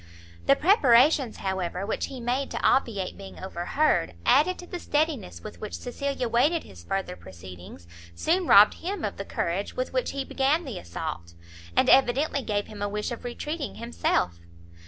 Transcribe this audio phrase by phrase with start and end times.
[0.47, 5.61] The preparations, however, which he made to obviate being overheard, added to the steadiness with
[5.61, 10.25] which Cecilia waited his further proceedings, soon robbed him of the courage with which he
[10.25, 11.35] began the assault,
[11.75, 14.39] and evidently gave him a wish of retreating himself.